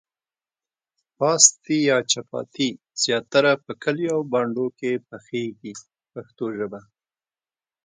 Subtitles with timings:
[1.17, 2.69] پاستي یا چپاتي
[3.03, 6.81] زیاتره په کلیو او بانډو کې پخیږي په پښتو ژبه.